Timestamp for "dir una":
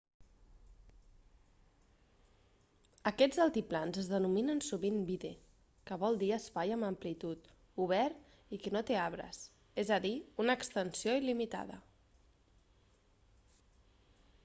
10.07-10.55